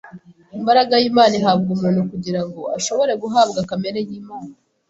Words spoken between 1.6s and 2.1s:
umuntu,